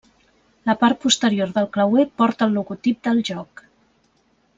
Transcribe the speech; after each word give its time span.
La 0.69 0.73
part 0.83 0.99
posterior 1.03 1.51
del 1.57 1.69
clauer 1.77 2.05
porta 2.21 2.47
el 2.47 2.57
logotip 2.59 3.05
del 3.09 3.21
joc. 3.31 3.63